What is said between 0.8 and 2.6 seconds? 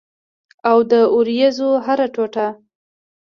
د اوریځو هره ټوټه